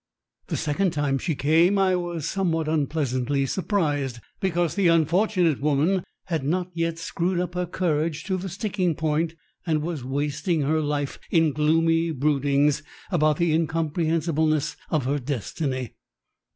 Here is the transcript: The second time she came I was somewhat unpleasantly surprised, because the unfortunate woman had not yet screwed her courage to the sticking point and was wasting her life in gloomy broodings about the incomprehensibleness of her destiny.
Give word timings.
The 0.47 0.57
second 0.57 0.93
time 0.93 1.19
she 1.19 1.35
came 1.35 1.77
I 1.77 1.95
was 1.95 2.27
somewhat 2.27 2.67
unpleasantly 2.67 3.45
surprised, 3.45 4.19
because 4.39 4.73
the 4.73 4.87
unfortunate 4.87 5.61
woman 5.61 6.03
had 6.25 6.43
not 6.43 6.71
yet 6.73 6.97
screwed 6.97 7.37
her 7.53 7.67
courage 7.67 8.23
to 8.23 8.37
the 8.37 8.49
sticking 8.49 8.95
point 8.95 9.35
and 9.63 9.83
was 9.83 10.03
wasting 10.03 10.61
her 10.61 10.81
life 10.81 11.19
in 11.29 11.53
gloomy 11.53 12.09
broodings 12.09 12.81
about 13.11 13.37
the 13.37 13.53
incomprehensibleness 13.53 14.75
of 14.89 15.05
her 15.05 15.19
destiny. 15.19 15.93